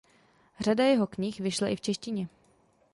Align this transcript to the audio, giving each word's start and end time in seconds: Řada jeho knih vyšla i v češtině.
Řada 0.59 0.85
jeho 0.85 1.07
knih 1.07 1.39
vyšla 1.39 1.67
i 1.67 1.75
v 1.75 1.81
češtině. 1.81 2.27